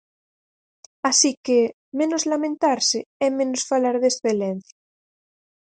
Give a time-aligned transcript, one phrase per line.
[1.09, 1.59] Así que,
[1.99, 4.79] menos lamentarse e menos falar de excelencia.